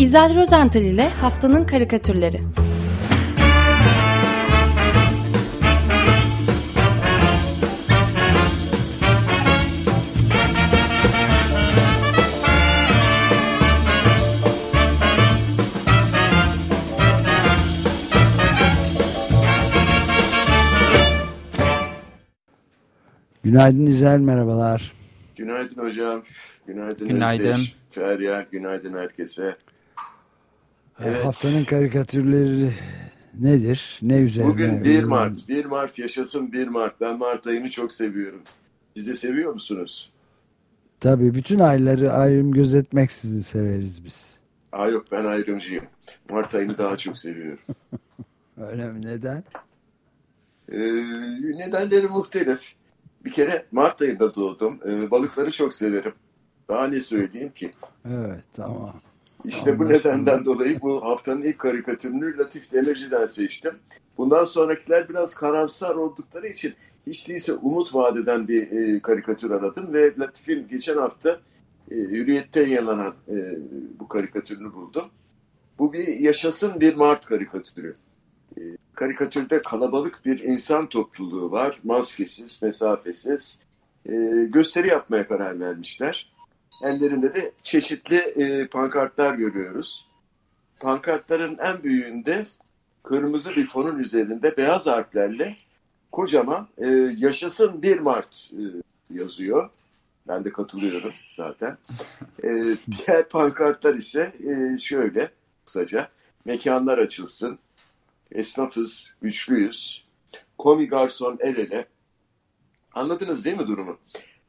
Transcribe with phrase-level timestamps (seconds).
[0.00, 2.40] İzel Rozental ile Haftanın Karikatürleri
[23.44, 24.92] Günaydın İzel, merhabalar.
[25.36, 26.22] Günaydın hocam.
[26.66, 27.08] Günaydın.
[27.08, 27.44] Günaydın.
[27.44, 29.56] Özdeş, Feryal, günaydın herkese.
[31.04, 31.24] Evet.
[31.24, 32.72] Haftanın karikatürleri
[33.40, 33.98] nedir?
[34.02, 34.48] Ne üzerine?
[34.48, 35.48] Bugün 1 Mart.
[35.48, 37.00] 1 Mart yaşasın 1 Mart.
[37.00, 38.42] Ben Mart ayını çok seviyorum.
[38.96, 40.12] Siz de seviyor musunuz?
[41.00, 44.38] Tabii bütün ayları ayrım gözetmeksizin severiz biz.
[44.72, 45.84] Aa yok ben ayrımcıyım.
[46.30, 47.58] Mart ayını daha çok seviyorum.
[48.60, 49.00] Öyle mi?
[49.02, 49.44] Neden?
[50.72, 50.78] Ee,
[51.58, 52.60] nedenleri muhtelif.
[53.24, 54.80] Bir kere Mart ayında doğdum.
[54.88, 56.12] Ee, balıkları çok severim.
[56.68, 57.70] Daha ne söyleyeyim ki?
[58.10, 58.94] Evet, tamam.
[59.44, 63.74] İşte bu nedenden dolayı bu haftanın ilk karikatürünü Latif Demirci'den seçtim.
[64.18, 66.74] Bundan sonrakiler biraz karamsar oldukları için
[67.06, 71.40] hiç değilse umut vadeden bir e, karikatür aradım ve Latif'in geçen hafta
[71.90, 73.58] e, Hürriyet'te yayınlanan e,
[74.00, 75.04] bu karikatürünü buldum.
[75.78, 77.94] Bu bir yaşasın bir Mart karikatürü.
[78.56, 78.60] E,
[78.94, 81.80] karikatürde kalabalık bir insan topluluğu var.
[81.84, 83.58] Maskesiz, mesafesiz.
[84.08, 84.12] E,
[84.52, 86.32] gösteri yapmaya karar vermişler.
[86.82, 90.06] Ellerinde de çeşitli e, pankartlar görüyoruz.
[90.80, 92.46] Pankartların en büyüğünde
[93.02, 95.56] kırmızı bir fonun üzerinde beyaz harflerle
[96.12, 98.62] kocaman e, yaşasın 1 Mart e,
[99.14, 99.70] yazıyor.
[100.28, 101.78] Ben de katılıyorum zaten.
[102.44, 102.48] E,
[102.90, 105.30] diğer pankartlar ise e, şöyle
[105.64, 106.08] kısaca.
[106.44, 107.58] Mekanlar açılsın.
[108.32, 110.04] Esnafız, güçlüyüz.
[110.58, 111.86] Komi garson el ele.
[112.94, 113.98] Anladınız değil mi durumu?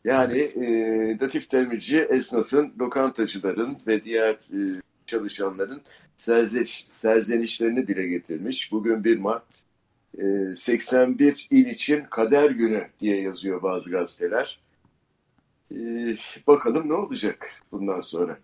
[0.04, 5.82] Yani e, Latif Demirci esnafın, lokantacıların ve diğer e, çalışanların
[6.18, 8.72] serzeniş, serzenişlerini dile getirmiş.
[8.72, 9.44] Bugün 1 Mart
[10.18, 14.60] e, 81 il için kader günü diye yazıyor bazı gazeteler.
[15.72, 15.78] E,
[16.48, 18.38] bakalım ne olacak bundan sonra.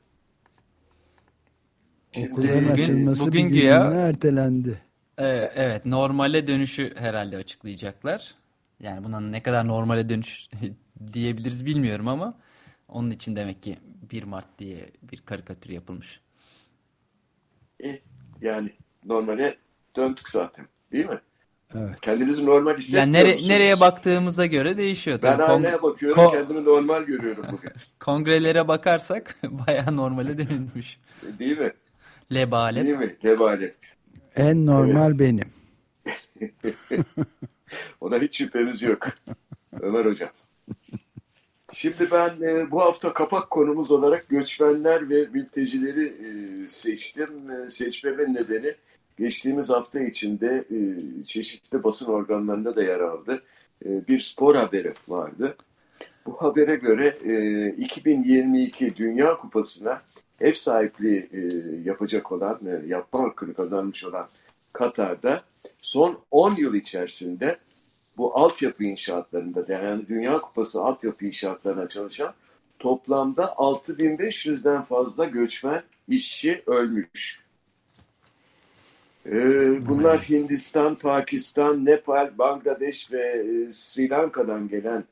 [2.17, 4.81] Okulların bugün- açılması bugün bir güya- günlüğüne ertelendi.
[5.19, 8.35] Ee, evet, normale dönüşü herhalde açıklayacaklar.
[8.79, 10.47] Yani buna ne kadar normale dönüş
[11.13, 12.37] diyebiliriz bilmiyorum ama
[12.87, 13.77] onun için demek ki
[14.11, 16.21] 1 Mart diye bir karikatür yapılmış.
[17.83, 17.99] E,
[18.41, 18.73] yani
[19.05, 19.57] normale
[19.95, 21.21] döndük zaten değil mi?
[21.75, 22.01] Evet.
[22.01, 23.49] Kendinizi normal hissetmiyor Yani nere- musunuz?
[23.49, 25.19] nereye baktığımıza göre değişiyor.
[25.23, 27.71] Ben Tabii kon- aynaya bakıyorum kon- kendimi normal görüyorum bugün.
[27.99, 30.99] kongrelere bakarsak bayağı normale dönülmüş.
[31.39, 31.71] Değil mi?
[32.33, 32.83] Lebale.
[32.85, 33.17] Değil mi?
[33.25, 33.73] Lebale.
[34.35, 35.49] En normal benim.
[38.01, 39.07] Ona hiç şüphemiz yok.
[39.81, 40.29] Ömer Hocam.
[41.71, 47.51] Şimdi ben e, bu hafta kapak konumuz olarak göçmenler ve mültecileri e, seçtim.
[47.51, 48.75] E, seçmemin nedeni
[49.17, 50.77] geçtiğimiz hafta içinde e,
[51.23, 53.39] çeşitli basın organlarında da yer aldı.
[53.85, 55.55] E, bir spor haberi vardı.
[56.25, 60.01] Bu habere göre e, 2022 Dünya Kupası'na
[60.41, 61.39] ev sahipliği e,
[61.85, 64.27] yapacak olan, e, yapma hakkını kazanmış olan
[64.73, 65.41] Katar'da
[65.81, 67.57] son 10 yıl içerisinde
[68.17, 72.33] bu altyapı inşaatlarında yani Dünya Kupası altyapı inşaatlarına çalışan
[72.79, 77.39] toplamda 6500'den fazla göçmen işçi ölmüş.
[79.25, 85.03] Ee, bunlar Hindistan, Pakistan, Nepal, Bangladeş ve e, Sri Lanka'dan gelen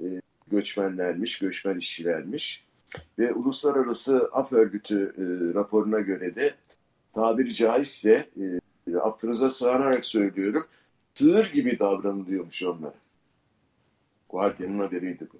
[0.00, 0.06] e,
[0.50, 2.64] göçmenlermiş, göçmen işçilermiş.
[3.18, 6.54] Ve Uluslararası Af Örgütü e, raporuna göre de
[7.14, 8.28] tabiri caizse
[8.92, 10.66] e, affınıza sığınarak söylüyorum
[11.20, 12.94] sığır gibi davranılıyormuş onlara.
[14.28, 15.38] Guardian'ın haberiydi bu.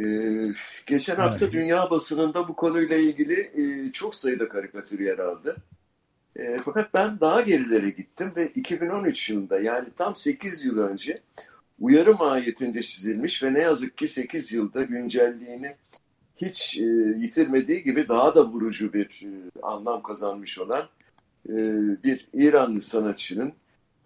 [0.00, 0.54] Ee,
[0.86, 1.54] geçen hafta Evet.
[1.54, 5.56] dünya basınında bu konuyla ilgili e, çok sayıda karikatür yer aldı.
[6.36, 11.22] E, fakat ben daha gerilere gittim ve 2013 yılında yani tam 8 yıl önce
[11.80, 15.74] uyarı mahiyetinde çizilmiş ve ne yazık ki 8 yılda güncelliğini
[16.36, 16.84] hiç e,
[17.18, 20.88] yitirmediği gibi daha da vurucu bir e, anlam kazanmış olan
[21.48, 21.54] e,
[22.04, 23.52] bir İranlı sanatçının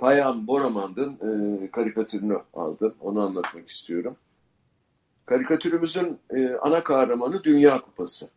[0.00, 2.94] Payam Boramand'ın e, karikatürünü aldım.
[3.00, 4.16] Onu anlatmak istiyorum.
[5.26, 8.30] Karikatürümüzün e, ana kahramanı Dünya Kupası.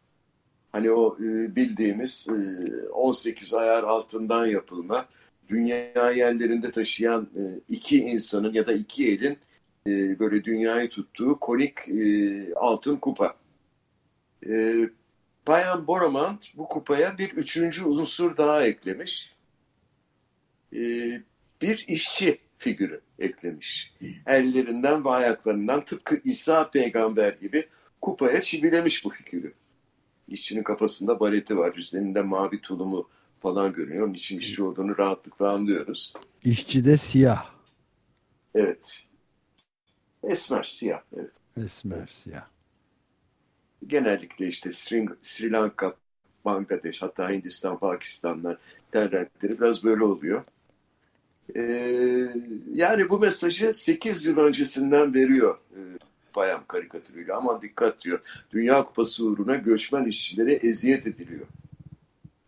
[0.72, 5.06] Hani o e, bildiğimiz e, 18 ayar altından yapılma,
[5.50, 9.38] dünya yerlerinde taşıyan e, iki insanın ya da iki elin
[9.88, 13.36] e, böyle dünyayı tuttuğu konik e, altın kupa.
[14.48, 14.76] E,
[15.48, 19.34] Bayan Boramand bu kupaya bir üçüncü unsur daha eklemiş.
[20.76, 20.80] E,
[21.64, 23.94] bir işçi figürü eklemiş.
[24.28, 27.68] Ellerinden ve ayaklarından tıpkı İsa peygamber gibi
[28.02, 29.54] kupaya çivilemiş bu figürü.
[30.28, 31.76] İşçinin kafasında bareti var.
[31.76, 33.10] Üzerinde mavi tulumu
[33.42, 34.06] falan görünüyor.
[34.08, 36.14] Onun için işçi olduğunu rahatlıkla anlıyoruz.
[36.44, 37.46] İşçi de siyah.
[38.56, 39.04] Evet.
[40.24, 41.02] Esmer, siyah.
[41.18, 41.32] Evet.
[41.58, 42.46] Esmer, siyah.
[43.88, 45.96] Genellikle işte Sri, Sri Lanka,
[46.46, 48.58] Bangladeş, hatta Hindistan, Pakistan'da
[48.92, 50.44] ten renkleri biraz böyle oluyor.
[51.56, 52.28] Ee,
[52.74, 55.80] yani bu mesajı 8 yıl öncesinden veriyor e,
[56.36, 57.34] Bayam karikatürüyle.
[57.34, 58.20] Ama dikkat diyor.
[58.52, 61.46] Dünya Kupası uğruna göçmen işçilere eziyet ediliyor.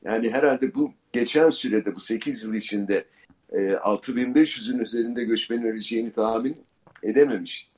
[0.03, 3.05] Yani herhalde bu geçen sürede bu 8 yıl içinde
[3.51, 6.57] e, 6500'ün üzerinde göçmenin öleceğini tahmin
[7.03, 7.69] edememiş.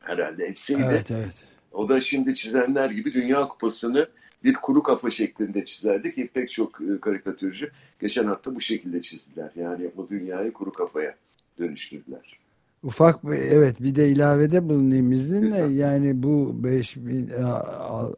[0.00, 0.82] Herhalde etseydi.
[0.86, 1.44] Evet, evet.
[1.72, 4.08] O da şimdi çizenler gibi Dünya Kupası'nı
[4.46, 7.70] bir kuru kafa şeklinde çizerdi ki pek çok e, karikatürcü
[8.00, 9.50] geçen hafta bu şekilde çizdiler.
[9.56, 11.14] Yani o dünyayı kuru kafaya
[11.58, 12.38] dönüştürdüler.
[12.82, 17.30] Ufak bir, evet bir de ilavede bulunayım izninle yani bu 5000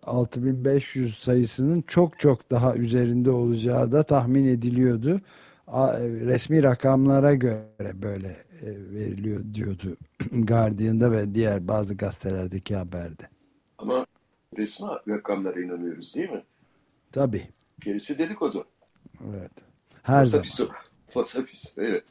[0.02, 5.20] 6500 sayısının çok çok daha üzerinde olacağı da tahmin ediliyordu.
[6.26, 8.28] Resmi rakamlara göre böyle
[8.62, 9.96] e, veriliyor diyordu
[10.32, 13.28] Guardian'da ve diğer bazı gazetelerdeki haberde.
[13.78, 14.06] Ama
[14.58, 16.42] resmi rakamlara inanıyoruz değil mi?
[17.12, 17.48] Tabii.
[17.80, 18.66] Gerisi dedikodu.
[19.30, 19.52] Evet.
[20.02, 20.64] Her Fasafiso.
[20.64, 20.80] zaman.
[21.08, 22.04] Fasafiso, evet.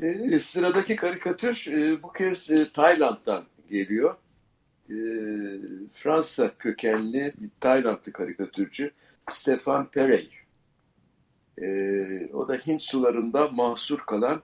[0.00, 4.14] E, sıradaki karikatür e, bu kez e, Tayland'dan geliyor.
[4.90, 4.96] E,
[5.94, 8.90] Fransa kökenli bir Taylandlı karikatürcü
[9.30, 10.30] Stefan Perey.
[11.62, 11.66] E,
[12.32, 14.42] o da Hint sularında mahsur kalan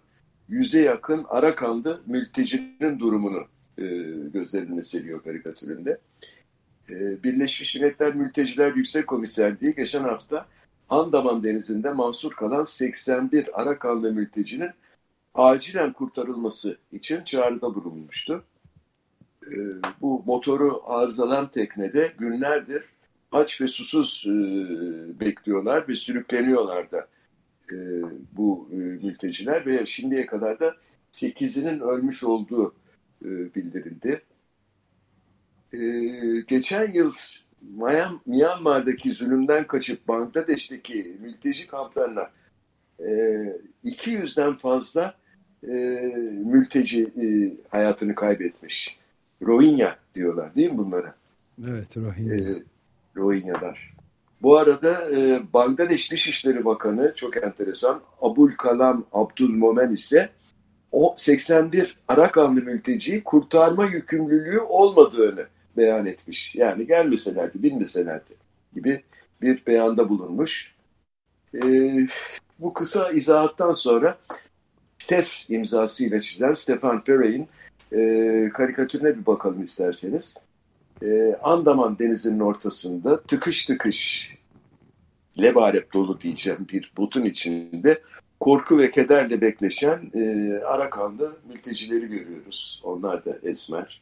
[0.49, 3.47] yüze yakın Arakanlı mültecinin durumunu
[3.79, 3.85] e,
[4.33, 5.99] gözlerine seriyor karikatüründe.
[6.91, 10.47] E, Birleşmiş Milletler Mülteciler Yüksek Komiserliği geçen hafta
[10.89, 14.71] Andaman Denizi'nde mahsur kalan 81 Arakanlı mültecinin
[15.35, 18.45] acilen kurtarılması için çağrıda bulunmuştu.
[19.47, 19.57] E,
[20.01, 22.85] bu motoru arızalan teknede günlerdir
[23.35, 24.31] aç ve susuz e,
[25.21, 27.09] bekliyorlar ve sürükleniyorlar da
[27.73, 27.77] e,
[28.33, 30.77] bu e, mülteciler ve şimdiye kadar da
[31.13, 32.75] 8'inin ölmüş olduğu
[33.23, 34.23] bildirildi.
[35.75, 37.13] E, geçen yıl
[38.27, 42.31] Myanmar'daki zulümden kaçıp Bangladeş'teki mülteci kamplarına
[43.01, 43.11] e,
[43.85, 45.15] 200'den fazla
[45.63, 45.73] e,
[46.45, 47.27] mülteci e,
[47.69, 48.99] hayatını kaybetmiş.
[49.43, 51.15] Rohingya diyorlar değil mi bunlara?
[51.69, 52.37] Evet Rohingya.
[52.37, 52.63] E,
[53.17, 53.95] Rohingyalar.
[54.43, 60.31] Bu arada e, Bangladeş Dışişleri Bakanı çok enteresan Abul Kalam Abdülmomen ise
[60.93, 66.55] o 81 Arakanlı mülteciyi kurtarma yükümlülüğü olmadığını beyan etmiş.
[66.55, 68.35] Yani gelmeselerdi, bilmeselerdi
[68.75, 69.03] gibi
[69.43, 70.75] bir beyanda bulunmuş.
[71.55, 71.61] E,
[72.59, 74.19] bu kısa izahattan sonra
[74.99, 77.49] Steph imzasıyla çizen Stefan Perey'in
[77.93, 80.35] e, karikatürüne bir bakalım isterseniz.
[81.03, 84.31] E, Andaman denizinin ortasında tıkış tıkış
[85.43, 88.03] lebalep dolu diyeceğim bir botun içinde
[88.41, 92.81] korku ve kederle bekleşen e, Arakanlı mültecileri görüyoruz.
[92.85, 94.01] Onlar da esmer,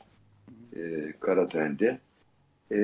[0.77, 1.99] e, kara tenli.
[2.71, 2.77] E,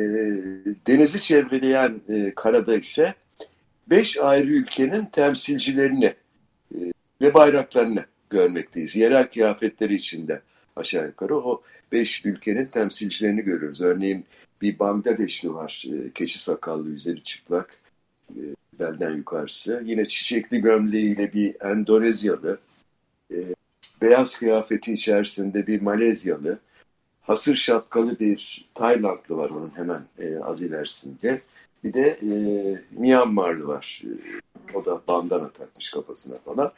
[0.86, 3.14] denizi çevreleyen e, karada ise
[3.90, 6.14] beş ayrı ülkenin temsilcilerini
[6.74, 6.78] e,
[7.20, 8.96] ve bayraklarını görmekteyiz.
[8.96, 10.40] Yerel kıyafetleri içinde
[10.76, 11.62] aşağı yukarı o
[11.92, 13.80] beş ülkenin temsilcilerini görüyoruz.
[13.80, 14.24] Örneğin
[14.62, 17.70] bir Bangladeşli var, e, keçi sakallı, üzeri çıplak,
[18.30, 18.40] e,
[18.80, 19.82] belden yukarısı.
[19.86, 22.58] Yine çiçekli gömleğiyle bir Endonezyalı,
[23.30, 23.36] e,
[24.02, 26.58] beyaz kıyafeti içerisinde bir Malezyalı,
[27.28, 30.02] hasır şapkalı bir Taylandlı var onun hemen
[30.42, 31.40] az ilerisinde.
[31.84, 32.32] Bir de e,
[32.90, 34.02] Myanmarlı var.
[34.74, 36.72] O da bandana takmış kafasına falan.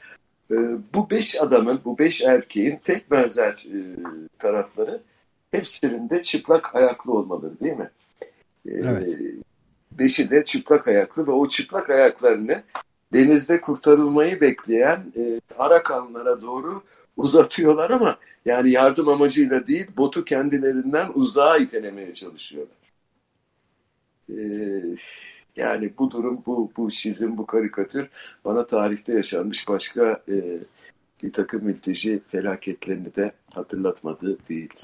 [0.50, 0.57] E,
[0.95, 3.78] bu beş adamın, bu beş erkeğin tek benzer e,
[4.38, 5.00] tarafları
[5.50, 7.90] hepsinin de çıplak ayaklı olmaları değil mi?
[8.66, 9.19] E, evet.
[9.92, 12.62] Beşi de çıplak ayaklı ve o çıplak ayaklarını
[13.12, 16.83] denizde kurtarılmayı bekleyen e, Arakanlara doğru
[17.17, 22.76] uzatıyorlar ama yani yardım amacıyla değil botu kendilerinden uzağa itelemeye çalışıyorlar.
[24.31, 24.97] Ee,
[25.57, 28.09] yani bu durum, bu, bu çizim, bu karikatür
[28.45, 30.59] bana tarihte yaşanmış başka e,
[31.23, 34.75] bir takım mülteci felaketlerini de hatırlatmadı değil.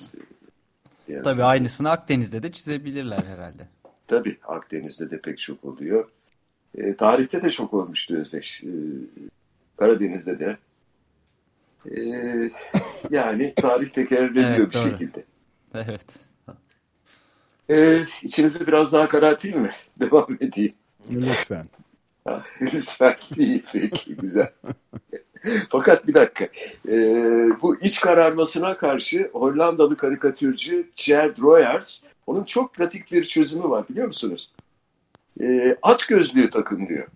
[1.09, 3.69] Yani Tabii aynısını Akdeniz'de de çizebilirler herhalde.
[4.07, 6.09] Tabii Akdeniz'de de pek çok oluyor.
[6.75, 8.63] E, tarihte de çok olmuştu Özdeş.
[8.65, 8.71] E,
[9.77, 10.59] Karadeniz'de de.
[11.97, 12.01] E,
[13.11, 14.91] yani tarih tekerrürleniyor evet, bir doğru.
[14.91, 15.25] şekilde.
[15.75, 16.05] Evet.
[17.71, 19.71] Ee, içinizi biraz daha karartayım mı?
[20.01, 20.75] Devam edeyim.
[21.11, 21.69] Lütfen.
[22.61, 23.15] Lütfen.
[23.37, 24.51] İyi peki güzel.
[25.71, 26.49] Fakat bir dakika.
[26.89, 33.89] Ee, bu iç kararmasına karşı Hollandalı karikatürcü Gerd Royers onun çok pratik bir çözümü var
[33.89, 34.51] biliyor musunuz?
[35.41, 37.07] E, at gözlüğü takın diyor.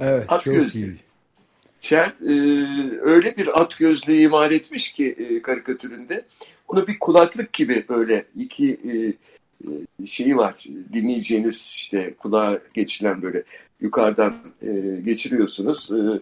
[0.00, 0.78] Evet At çok gözlüğü.
[0.78, 1.07] iyi.
[1.80, 2.32] Çer e,
[3.00, 6.24] öyle bir at gözlüğü imal etmiş ki e, karikatüründe.
[6.68, 8.92] Onu bir kulaklık gibi böyle iki e,
[10.02, 10.64] e, şeyi var.
[10.92, 13.42] Dinleyeceğiniz işte kulağa geçilen böyle
[13.80, 15.90] yukarıdan e, geçiriyorsunuz.
[15.90, 16.20] E,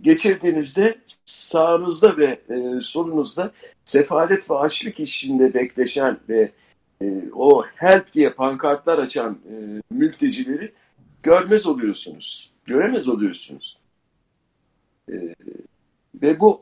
[0.00, 3.52] geçirdiğinizde sağınızda ve e, solunuzda
[3.84, 6.52] sefalet ve açlık içinde bekleşen ve
[7.02, 9.54] e, o help diye pankartlar açan e,
[9.90, 10.72] mültecileri
[11.22, 12.52] görmez oluyorsunuz.
[12.66, 13.81] Göremez oluyorsunuz.
[15.12, 15.34] E,
[16.22, 16.60] ve bu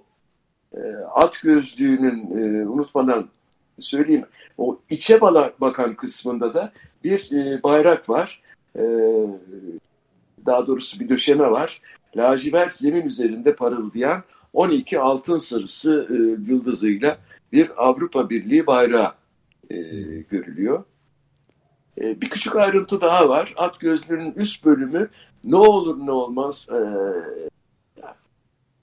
[0.74, 0.80] e,
[1.14, 3.28] at gözlüğünün e, unutmadan
[3.78, 4.24] söyleyeyim
[4.58, 5.20] o içe
[5.60, 6.72] bakan kısmında da
[7.04, 8.42] bir e, bayrak var.
[8.76, 8.82] E,
[10.46, 11.80] daha doğrusu bir döşeme var.
[12.16, 16.14] Lacivert zemin üzerinde parıldayan 12 altın sarısı e,
[16.52, 17.18] yıldızıyla
[17.52, 19.12] bir Avrupa Birliği bayrağı
[19.70, 19.76] e,
[20.30, 20.84] görülüyor.
[22.00, 23.54] E, bir küçük ayrıntı daha var.
[23.56, 25.08] At gözlüğünün üst bölümü
[25.44, 26.80] ne olur ne olmaz e,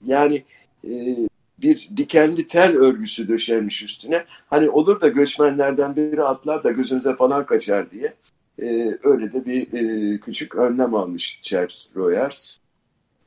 [0.04, 0.44] yani
[0.84, 1.16] e,
[1.58, 4.24] bir dikenli tel örgüsü döşenmiş üstüne.
[4.50, 8.14] Hani olur da göçmenlerden biri atlar da gözünüze falan kaçar diye.
[8.62, 12.56] E, öyle de bir e, küçük önlem almış Cher Royers.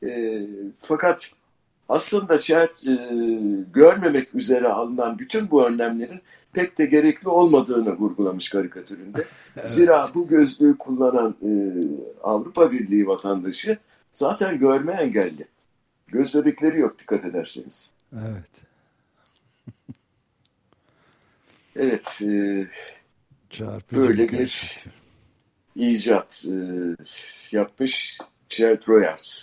[0.02, 0.42] E,
[0.80, 1.30] fakat
[1.88, 2.94] aslında Cher e,
[3.74, 6.20] görmemek üzere alınan bütün bu önlemlerin
[6.52, 9.24] pek de gerekli olmadığını vurgulamış karikatüründe.
[9.56, 9.70] evet.
[9.70, 11.50] Zira bu gözlüğü kullanan e,
[12.22, 13.78] Avrupa Birliği vatandaşı
[14.12, 15.46] zaten görme engelli.
[16.12, 17.90] Göz bebekleri yok dikkat ederseniz.
[18.12, 18.50] Evet.
[21.76, 22.22] evet.
[22.22, 22.66] E,
[23.50, 24.84] Çarpıcı böyle bir,
[25.76, 26.56] bir icat e,
[27.56, 29.42] yapmış Gerard Royals.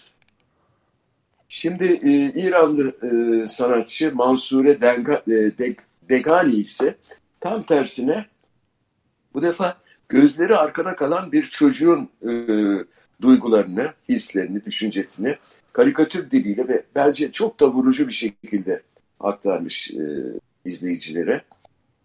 [1.47, 2.11] Şimdi e,
[2.41, 5.75] İranlı e, sanatçı Mansure Denga, e, De,
[6.09, 6.97] Degani ise
[7.39, 8.25] tam tersine
[9.33, 9.77] bu defa
[10.09, 12.29] gözleri arkada kalan bir çocuğun e,
[13.21, 15.37] duygularını, hislerini, düşüncesini
[15.79, 18.81] karikatür diliyle ve bence çok da vurucu bir şekilde
[19.19, 20.03] aktarmış e,
[20.65, 21.41] izleyicilere.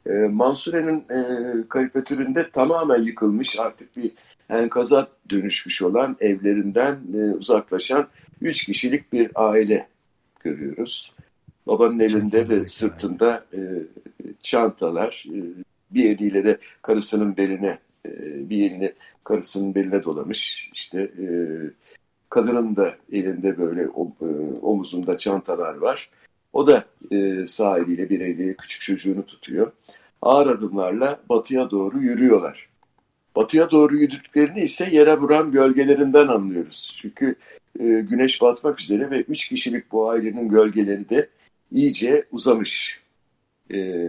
[0.06, 1.24] E, Mansure'nin e,
[1.68, 4.10] karikatüründe tamamen yıkılmış artık bir
[4.50, 8.08] enkaza dönüşmüş olan evlerinden e, uzaklaşan
[8.40, 9.88] üç kişilik bir aile
[10.40, 11.12] görüyoruz.
[11.66, 13.60] Babanın elinde ve sırtında e,
[14.42, 15.38] çantalar, e,
[15.90, 18.10] bir eliyle de karısının beline, e,
[18.50, 18.92] bir elini
[19.24, 20.70] karısının beline dolamış.
[20.74, 21.26] İşte e,
[22.34, 23.88] kadının da elinde böyle e,
[24.62, 26.10] omuzunda çantalar var.
[26.52, 29.72] O da e, sağ bir eliyle küçük çocuğunu tutuyor.
[30.22, 32.68] Ağır adımlarla batıya doğru yürüyorlar.
[33.36, 36.96] Batıya doğru yürüdüklerini ise yere vuran gölgelerinden anlıyoruz.
[37.02, 37.36] Çünkü
[37.80, 41.28] e, güneş batmak üzere ve üç kişilik bu ailenin gölgeleri de
[41.72, 43.00] iyice uzamış.
[43.74, 44.08] E,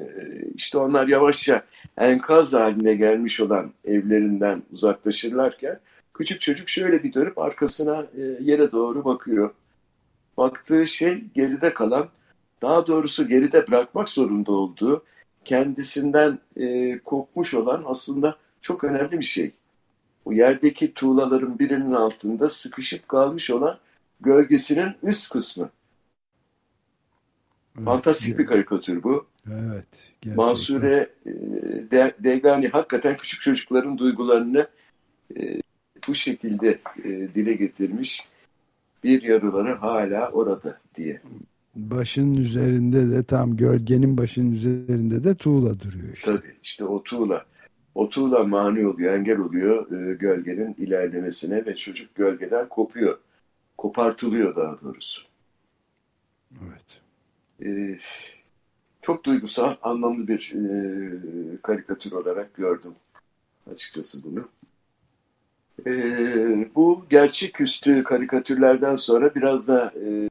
[0.55, 1.63] işte onlar yavaşça
[1.98, 5.79] enkaz haline gelmiş olan evlerinden uzaklaşırlarken
[6.18, 9.50] küçük çocuk şöyle bir dönüp arkasına e, yere doğru bakıyor.
[10.38, 12.10] Baktığı şey geride kalan,
[12.62, 15.04] daha doğrusu geride bırakmak zorunda olduğu,
[15.46, 19.52] kendisinden e, kopmuş olan aslında çok önemli bir şey.
[20.26, 23.78] O yerdeki tuğlaların birinin altında sıkışıp kalmış olan
[24.22, 25.70] gölgesinin üst kısmı.
[27.78, 29.26] Evet, Fantastik bir karikatür bu.
[29.48, 30.12] Evet.
[30.22, 30.36] Gerçekten.
[30.36, 31.32] Mansure e,
[31.92, 34.68] De, Degani hakikaten küçük çocukların duygularını
[35.38, 35.62] e,
[36.08, 38.30] bu şekilde e, dile getirmiş.
[39.04, 41.22] Bir yarıları hala orada diye.
[41.76, 46.32] Başının üzerinde de tam gölgenin başının üzerinde de tuğla duruyor işte.
[46.36, 47.46] Tabii işte o tuğla.
[47.96, 53.18] O tuğla mani oluyor, engel oluyor e, gölgenin ilerlemesine ve çocuk gölgeden kopuyor.
[53.78, 55.22] Kopartılıyor daha doğrusu.
[56.52, 57.02] Evet.
[57.64, 58.00] E,
[59.02, 62.94] çok duygusal, anlamlı bir e, karikatür olarak gördüm
[63.72, 64.50] açıkçası bunu.
[65.88, 65.91] E,
[66.75, 70.29] bu gerçeküstü karikatürlerden sonra biraz da e,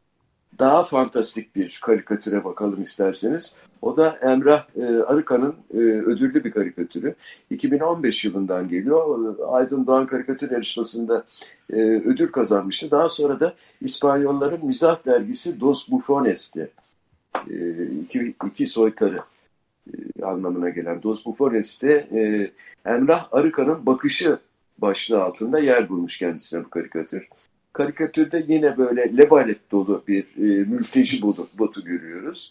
[0.58, 3.54] daha fantastik bir karikatüre bakalım isterseniz.
[3.82, 7.14] O da Emrah e, Arıkan'ın e, ödüllü bir karikatürü.
[7.50, 9.36] 2015 yılından geliyor.
[9.48, 11.24] Aydın Doğan Karikatür Yarışması'nda
[11.72, 12.90] e, ödül kazanmıştı.
[12.90, 16.70] Daha sonra da İspanyolların mizah dergisi Dos Bufones'ti.
[17.50, 19.18] E, iki, iki soytarı
[19.86, 22.50] e, anlamına gelen Dos Bufones'te e,
[22.90, 24.38] Emrah Arıkan'ın bakışı
[24.78, 27.28] başlığı altında yer bulmuş kendisine bu karikatür.
[27.72, 32.50] Karikatürde yine böyle lebalet dolu bir e, mülteci botu, görüyoruz.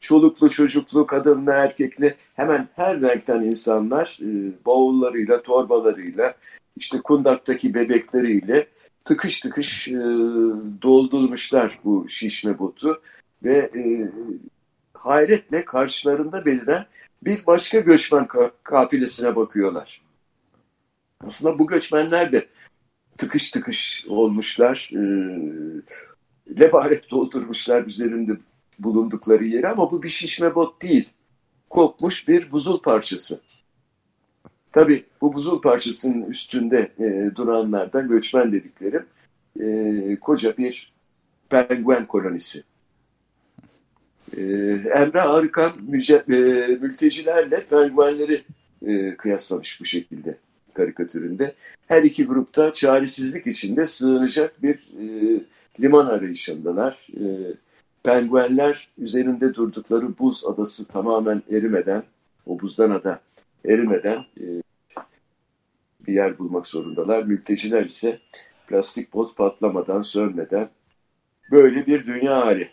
[0.00, 6.34] Çoluklu, çocuklu, kadınlı, erkekli hemen her renkten insanlar e, bavullarıyla, torbalarıyla,
[6.76, 8.66] işte kundaktaki bebekleriyle
[9.04, 9.94] tıkış tıkış e,
[10.82, 13.02] doldurmuşlar bu şişme botu
[13.44, 14.10] ve e,
[14.94, 16.86] hayretle karşılarında beliren
[17.22, 19.99] bir başka göçmen ka kafilesine bakıyorlar.
[21.26, 22.48] Aslında bu göçmenler de
[23.18, 24.90] tıkış tıkış olmuşlar.
[24.92, 25.00] E,
[26.60, 28.32] lebaret doldurmuşlar üzerinde
[28.78, 31.08] bulundukları yeri ama bu bir şişme bot değil.
[31.70, 33.40] Kopmuş bir buzul parçası.
[34.72, 39.06] Tabi bu buzul parçasının üstünde e, duranlardan göçmen dediklerim
[39.60, 40.92] e, koca bir
[41.48, 42.62] penguen kolonisi.
[44.36, 44.42] E,
[44.94, 46.36] Emre Arıkan müce, e,
[46.80, 48.44] mültecilerle penguenleri
[48.86, 50.38] e, kıyaslamış bu şekilde
[50.74, 51.54] karikatüründe.
[51.86, 55.40] Her iki grupta çaresizlik içinde sığınacak bir e,
[55.80, 57.08] liman arayışındalar.
[57.20, 57.24] E,
[58.02, 62.02] penguenler üzerinde durdukları buz adası tamamen erimeden,
[62.46, 63.20] o buzdan ada
[63.64, 64.62] erimeden e,
[66.06, 67.22] bir yer bulmak zorundalar.
[67.22, 68.18] Mülteciler ise
[68.68, 70.68] plastik bot patlamadan, sönmeden
[71.50, 72.70] böyle bir dünya hali.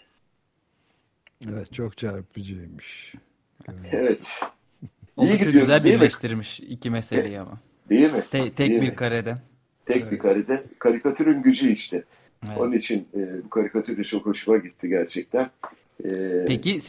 [1.49, 3.15] Evet, çok çarpıcıymış.
[3.91, 4.39] Evet.
[5.21, 6.65] İyi gidiyoruz güzel değil birleştirmiş mi?
[6.67, 7.59] iki meseleyi ama.
[7.89, 8.23] Değil mi?
[8.31, 8.95] Te tek değil bir mi?
[8.95, 9.35] karede.
[9.85, 10.11] Tek evet.
[10.11, 10.63] bir karede.
[10.79, 12.03] Karikatürün gücü işte.
[12.47, 12.57] Evet.
[12.57, 15.49] Onun için e, bu karikatür de çok hoşuma gitti gerçekten.
[16.05, 16.09] E,
[16.47, 16.79] Peki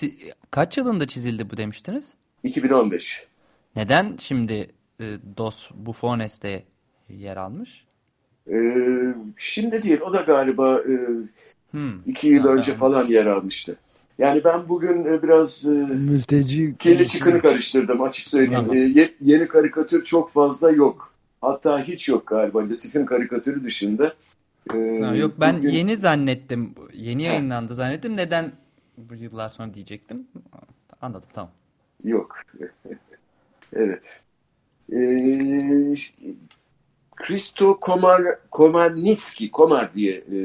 [0.50, 2.14] kaç yılında çizildi bu demiştiniz?
[2.42, 3.26] 2015.
[3.76, 5.04] Neden şimdi e,
[5.36, 6.64] Dos Buffones'te
[7.08, 7.86] yer almış?
[8.50, 8.56] E,
[9.36, 10.00] şimdi değil.
[10.00, 10.94] O da galiba e,
[11.70, 11.92] hmm.
[12.06, 12.92] iki yıl ha, önce tamam.
[12.92, 13.76] falan yer almıştı.
[14.18, 18.64] Yani ben bugün e, biraz e, mülteci kirli çıkını karıştırdım açık söyleyeyim.
[18.66, 18.76] Tamam.
[18.76, 21.12] E, yeni karikatür çok fazla yok.
[21.40, 22.70] Hatta hiç yok galiba.
[22.70, 24.14] Latif'in karikatürü dışında.
[24.74, 25.68] Ee, ha, yok ben bugün...
[25.70, 26.74] yeni zannettim.
[26.92, 28.16] Yeni yayınlandı zannettim.
[28.16, 28.52] Neden
[28.96, 30.26] bu yıllar sonra diyecektim.
[31.02, 31.50] Anladım tamam.
[32.04, 32.36] Yok.
[33.72, 34.22] evet.
[34.92, 35.94] Ee,
[37.16, 40.40] Kristo Komar, Komarnitski, Komar diye e,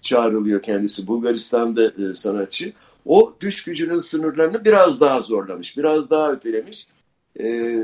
[0.00, 1.06] çağrılıyor kendisi.
[1.06, 2.72] Bulgaristan'da e, sanatçı.
[3.06, 6.86] O düş gücünün sınırlarını biraz daha zorlamış, biraz daha ötelemiş.
[7.40, 7.76] E,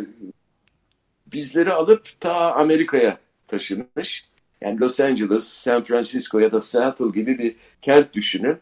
[1.26, 4.28] bizleri alıp ta Amerika'ya taşımış.
[4.60, 8.56] Yani Los Angeles, San Francisco ya da Seattle gibi bir kent düşünün.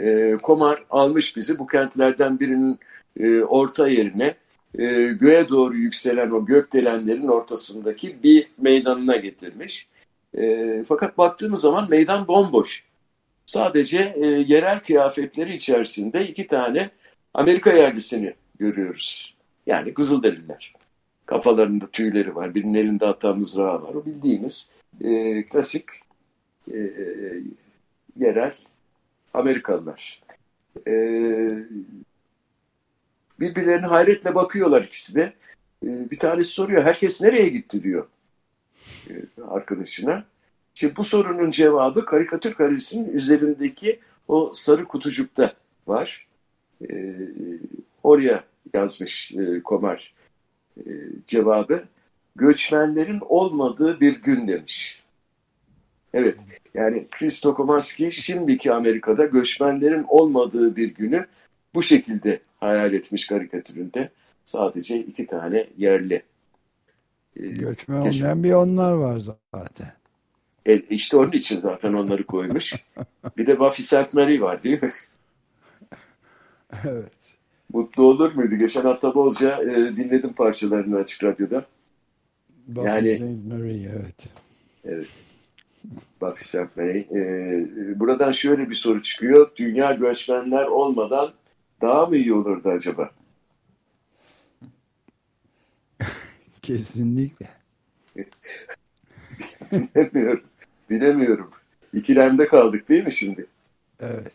[0.00, 2.78] E, Komar almış bizi bu kentlerden birinin
[3.20, 4.34] e, orta yerine
[4.78, 9.88] e, göğe doğru yükselen o gökdelenlerin ortasındaki bir meydanına getirmiş.
[10.38, 12.84] E, fakat baktığımız zaman meydan bomboş.
[13.46, 16.90] Sadece e, yerel kıyafetleri içerisinde iki tane
[17.34, 19.34] Amerika yerlisini görüyoruz.
[19.66, 20.74] Yani Kızılderililer.
[21.26, 22.54] Kafalarında tüyleri var.
[22.54, 23.94] Birinin elinde hatta mızrağı var.
[23.94, 24.68] O bildiğimiz
[25.00, 25.84] e, klasik
[26.72, 26.90] e,
[28.16, 28.54] yerel
[29.34, 30.22] Amerikalılar.
[30.86, 30.92] E,
[33.40, 35.32] birbirlerine hayretle bakıyorlar ikisi de.
[35.84, 38.06] E, bir tanesi soruyor, herkes nereye gitti diyor
[39.10, 39.12] e,
[39.48, 40.24] arkadaşına.
[40.74, 45.52] Şimdi bu sorunun cevabı karikatür karesinin üzerindeki o sarı kutucukta
[45.86, 46.26] var.
[46.90, 47.14] E,
[48.02, 50.14] oraya yazmış e, Komar
[50.78, 50.90] e,
[51.26, 51.84] cevabı.
[52.36, 55.02] Göçmenlerin olmadığı bir gün demiş.
[56.14, 56.40] Evet,
[56.74, 61.26] yani Christo Komaski şimdiki Amerika'da göçmenlerin olmadığı bir günü
[61.74, 64.10] bu şekilde hayal etmiş karikatüründe.
[64.44, 66.22] Sadece iki tane yerli.
[67.36, 69.22] E, Göçmen olmayan bir onlar var
[69.54, 69.92] zaten.
[70.66, 72.74] E, işte onun için zaten onları koymuş.
[73.36, 74.14] bir de Buffy St.
[74.14, 74.90] Mary var değil mi?
[76.84, 77.12] evet.
[77.72, 78.54] Mutlu olur muydu?
[78.54, 81.66] Geçen hafta bolca e, dinledim parçalarını Açık Radyo'da.
[82.66, 83.46] Buffy yani, St.
[83.52, 84.26] Mary evet.
[84.84, 85.06] Evet.
[86.20, 86.76] Buffy St.
[86.76, 86.98] Mary.
[86.98, 89.50] E, buradan şöyle bir soru çıkıyor.
[89.56, 91.32] Dünya göçmenler olmadan
[91.80, 93.10] daha mı iyi olurdu acaba?
[96.62, 97.48] Kesinlikle.
[99.72, 100.42] Bilemiyorum.
[100.90, 101.50] Bilemiyorum.
[101.92, 103.46] İkilemde kaldık değil mi şimdi?
[104.00, 104.34] Evet.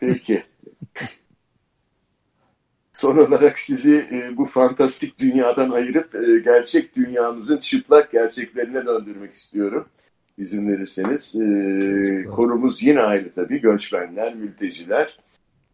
[0.00, 0.44] Peki.
[2.92, 9.86] Son olarak sizi e, bu fantastik dünyadan ayırıp e, gerçek dünyamızın çıplak gerçeklerine döndürmek istiyorum.
[10.38, 11.34] İzin verirseniz.
[11.34, 13.60] E, konumuz yine ayrı tabii.
[13.60, 15.18] Göçmenler, mülteciler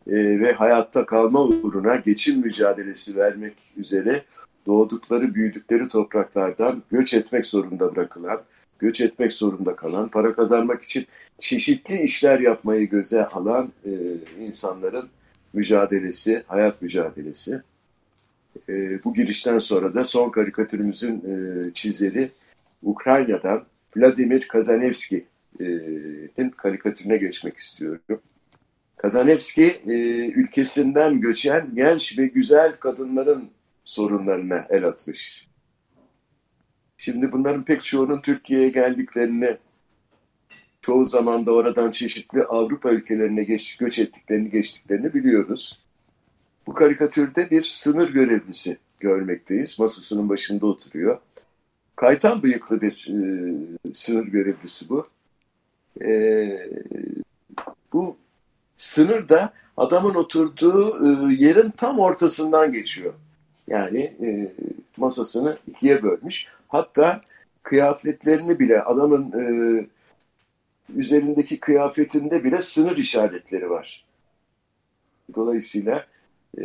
[0.07, 4.25] e, ve hayatta kalma uğruna geçim mücadelesi vermek üzere
[4.67, 8.43] doğdukları, büyüdükleri topraklardan göç etmek zorunda bırakılan,
[8.79, 11.07] göç etmek zorunda kalan, para kazanmak için
[11.39, 13.91] çeşitli işler yapmayı göze alan e,
[14.41, 15.09] insanların
[15.53, 17.63] mücadelesi, hayat mücadelesi.
[18.69, 21.35] E, bu girişten sonra da son karikatürümüzün e,
[21.75, 22.31] çizeri
[22.83, 23.65] Ukrayna'dan
[23.97, 28.21] Vladimir Kazanevski'nin karikatürüne geçmek istiyorum.
[28.97, 33.51] Kazanevski e, ülkesinden göçen genç ve güzel kadınların
[33.85, 35.47] sorunlarına el atmış.
[37.05, 39.57] Şimdi bunların pek çoğunun Türkiye'ye geldiklerini,
[40.81, 45.79] çoğu zaman da oradan çeşitli Avrupa ülkelerine geç, göç ettiklerini, geçtiklerini biliyoruz.
[46.67, 49.79] Bu karikatürde bir sınır görevlisi görmekteyiz.
[49.79, 51.19] Masasının başında oturuyor.
[51.97, 55.07] kaytan bıyıklı bir e, sınır görevlisi bu.
[56.05, 56.49] E,
[57.93, 58.17] bu
[58.77, 63.15] sınır da adamın oturduğu e, yerin tam ortasından geçiyor.
[63.69, 64.53] Yani e,
[64.97, 66.54] masasını ikiye bölmüş.
[66.75, 67.21] Hatta
[67.63, 69.45] kıyafetlerini bile adamın e,
[70.97, 74.05] üzerindeki kıyafetinde bile sınır işaretleri var.
[75.35, 76.07] Dolayısıyla
[76.59, 76.65] e,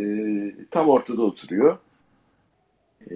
[0.72, 1.78] tam ortada oturuyor.
[3.12, 3.14] E,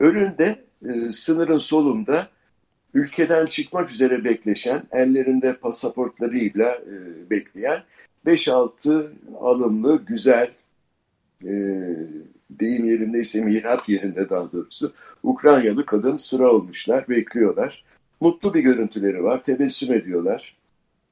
[0.00, 2.28] önünde e, sınırın solunda
[2.94, 7.82] ülkeden çıkmak üzere bekleşen, ellerinde pasaportlarıyla e, bekleyen
[8.26, 10.50] 5-6 alımlı, güzel,
[11.44, 11.54] e,
[12.50, 17.84] deyim yerindeyse mihrap yerinde daha doğrusu Ukraynalı kadın sıra olmuşlar, bekliyorlar.
[18.20, 20.56] Mutlu bir görüntüleri var, tebessüm ediyorlar.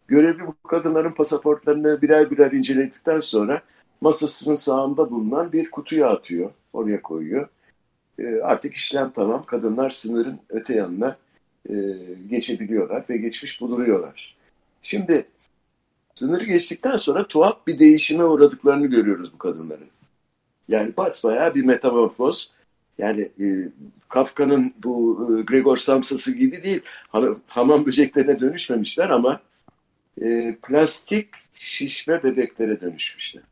[0.09, 3.63] Görevli bu kadınların pasaportlarını birer birer inceledikten sonra
[4.01, 7.49] masasının sağında bulunan bir kutuya atıyor, oraya koyuyor.
[8.19, 11.17] E, artık işlem tamam, kadınlar sınırın öte yanına
[11.69, 11.75] e,
[12.31, 14.37] geçebiliyorlar ve geçmiş bulunuyorlar.
[14.83, 15.25] Şimdi
[16.15, 19.89] sınırı geçtikten sonra tuhaf bir değişime uğradıklarını görüyoruz bu kadınların.
[20.69, 22.51] Yani basbayağı bir metamorfoz.
[22.99, 23.69] Yani e,
[24.09, 26.81] Kafka'nın bu e, Gregor Samsa'sı gibi değil.
[27.09, 29.41] Ham, hamam böceklerine dönüşmemişler ama
[30.23, 33.43] e, plastik şişme bebeklere dönüşmüşler.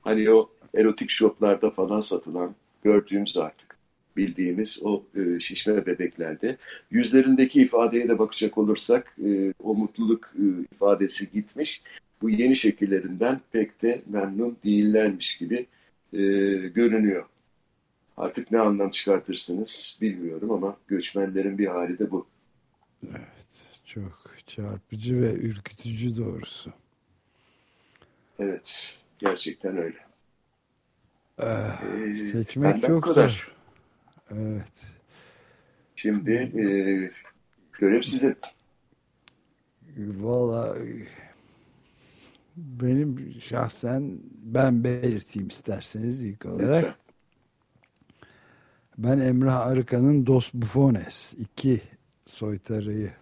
[0.00, 3.76] Hani o erotik shoplarda falan satılan gördüğümüz artık
[4.16, 6.56] bildiğimiz o e, şişme bebeklerde.
[6.90, 11.82] Yüzlerindeki ifadeye de bakacak olursak e, o mutluluk e, ifadesi gitmiş.
[12.22, 15.66] Bu yeni şekillerinden pek de memnun değillermiş gibi
[16.12, 16.18] e,
[16.68, 17.26] görünüyor.
[18.16, 22.26] Artık ne anlam çıkartırsınız bilmiyorum ama göçmenlerin bir hali de bu.
[23.10, 26.72] Evet, çok çarpıcı ve ürkütücü doğrusu.
[28.38, 30.06] Evet, gerçekten öyle.
[31.42, 33.28] Ee, seçmek çok kadar.
[33.28, 33.54] zor.
[34.30, 34.72] Evet.
[35.96, 36.64] Şimdi e,
[37.72, 38.36] görev sizin.
[39.96, 40.76] Valla
[42.56, 46.84] benim şahsen ben belirteyim isterseniz ilk olarak.
[46.84, 46.94] Lütfen.
[48.98, 51.80] Ben Emrah Arıkan'ın Dos Bufones iki
[52.26, 53.12] soytarıyı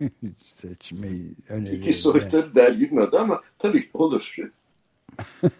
[0.60, 1.82] seçmeyi öneriyorum.
[1.82, 4.36] İki soytarı derginin adı ama tabii olur.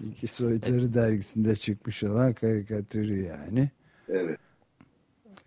[0.00, 3.70] İki soytarı dergisinde çıkmış olan karikatürü yani.
[4.08, 4.38] Evet.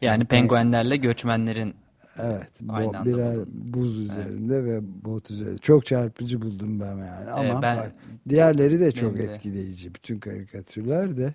[0.01, 1.75] Yani penguenlerle göçmenlerin
[2.17, 2.50] Evet.
[2.69, 4.67] Aynı birer buz üzerinde evet.
[4.67, 5.58] ve bot üzerinde.
[5.58, 7.32] Çok çarpıcı buldum ben yani.
[7.32, 7.91] Ama ee, ben, bak,
[8.30, 9.24] diğerleri de çok de.
[9.24, 9.95] etkileyici.
[9.95, 11.34] Bütün karikatürler de.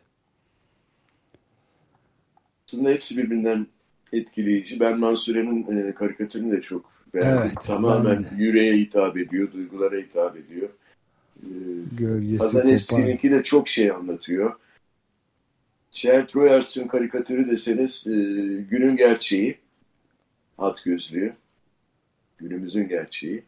[2.69, 3.67] Aslında hepsi birbirinden
[4.13, 4.81] etkileyici.
[4.81, 7.43] Ben Mansure'nin e, karikatürünü de çok beğendim.
[7.43, 10.69] Evet, Tamamen yüreğe hitap ediyor, duygulara hitap ediyor.
[11.43, 11.49] E,
[11.93, 14.53] Gölgesi Hazanevski'ninki de çok şey anlatıyor.
[15.91, 18.13] Cher Troyers'ın karikatürü deseniz e,
[18.71, 19.59] günün gerçeği
[20.59, 21.33] at gözlüğü.
[22.39, 23.45] Günümüzün gerçeği.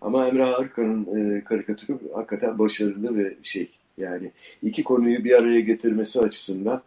[0.00, 6.20] Ama Emre Arkan'ın e, karikatürü hakikaten başarılı ve şey yani iki konuyu bir araya getirmesi
[6.20, 6.82] açısından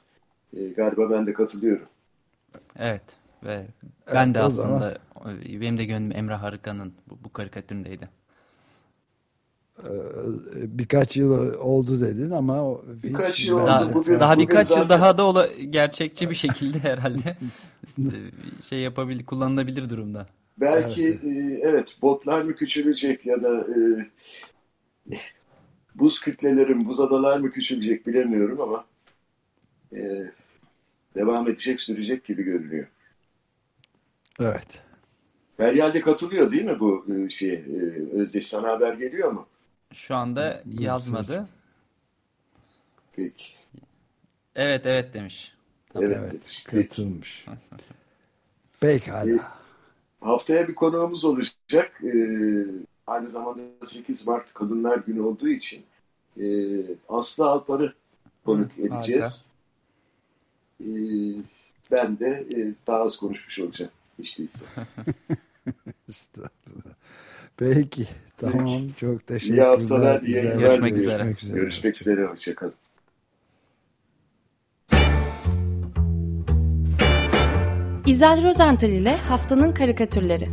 [0.57, 1.87] e, galiba ben de katılıyorum.
[2.79, 3.01] Evet
[3.43, 3.65] ve
[4.13, 5.41] ben evet, de aslında zaman...
[5.61, 8.09] benim de gönlüm Emre Harıkan'ın bu, bu karikatüründeydi.
[9.83, 13.67] Ee, birkaç yıl oldu dedin ama birkaç yıl oldu.
[13.67, 14.81] Daha, bugün, daha birkaç zaten...
[14.81, 17.37] yıl daha da ola, gerçekçi bir şekilde herhalde
[18.69, 20.27] şey yapabil kullanılabilir durumda.
[20.57, 21.23] Belki evet.
[21.23, 23.67] E, evet botlar mı küçülecek ya da
[25.09, 25.15] e,
[25.95, 28.85] buz kütlelerin, buz adalar mı küçülecek bilemiyorum ama
[29.93, 30.31] e,
[31.15, 32.87] devam edecek, sürecek gibi görünüyor.
[34.39, 34.81] Evet.
[35.57, 37.63] Feryal'de katılıyor değil mi bu şey
[38.13, 39.45] Özdeş sana haber geliyor mu?
[39.93, 41.47] Şu anda yazmadı.
[43.11, 43.45] Peki.
[44.55, 45.53] Evet evet demiş.
[45.93, 46.05] Tabii.
[46.05, 47.45] Evet, evet katılmış.
[48.79, 49.29] Pekala.
[49.29, 49.39] E,
[50.25, 52.01] haftaya bir konuğumuz olacak.
[52.03, 52.13] E,
[53.07, 55.85] aynı zamanda 8 Mart Kadınlar Günü olduğu için
[56.39, 56.45] e,
[57.09, 57.93] Aslı Alpar'ı
[58.45, 59.45] konuk Hı, edeceğiz.
[60.81, 60.87] E,
[61.91, 63.91] ben de e, daha az konuşmuş olacağım.
[64.19, 64.65] Hiç değilse.
[67.59, 68.07] Peki.
[68.37, 68.81] Tamam.
[68.99, 69.57] Çok teşekkürler.
[69.57, 70.21] İyi haftalar.
[70.21, 71.23] İyi Görüşmek üzere.
[71.23, 71.55] Görüşmek üzere.
[71.59, 72.25] Görüşmek üzere.
[72.25, 72.73] Hoşçakalın.
[78.07, 80.47] İzel Rozental ile Haftanın Karikatürleri